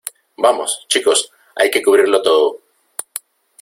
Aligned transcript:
¡vamos, 0.45 0.87
chicos, 0.87 1.31
hay 1.55 1.69
que 1.69 1.83
cubrirlo 1.83 2.23
todo! 2.23 2.59